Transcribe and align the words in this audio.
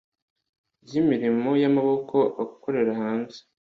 yimirimo 0.89 1.51
yamaboko 1.63 2.17
akorera 2.43 2.91
hanze 3.01 3.39